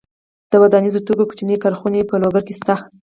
[0.51, 2.75] د ودانیزو توکو کوچنۍ کارخونې په لوګر کې شته.